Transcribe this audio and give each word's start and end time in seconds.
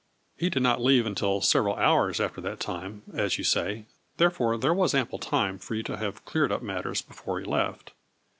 He 0.35 0.49
did 0.49 0.63
not 0.63 0.81
leave 0.81 1.05
until 1.05 1.41
several 1.41 1.75
hours 1.75 2.19
after 2.19 2.41
that 2.41 2.59
time, 2.59 3.03
as 3.13 3.37
you 3.37 3.43
say, 3.43 3.85
therefore 4.17 4.57
there 4.57 4.73
was 4.73 4.95
ample 4.95 5.19
time 5.19 5.59
for 5.59 5.75
you 5.75 5.83
to 5.83 5.97
have 5.97 6.25
cleared 6.25 6.51
up 6.51 6.63
matters 6.63 7.03
before 7.03 7.39
he 7.39 7.45
left. 7.45 7.91